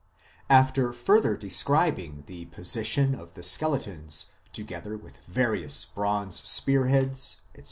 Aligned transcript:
After 0.49 0.91
further 0.93 1.37
describing 1.37 2.23
the 2.25 2.45
position 2.45 3.13
of 3.13 3.35
the 3.35 3.43
skeletons 3.43 4.31
together 4.51 4.97
with 4.97 5.19
various 5.27 5.85
bronze 5.85 6.37
spear 6.37 6.87
heads, 6.87 7.41
etc. 7.51 7.59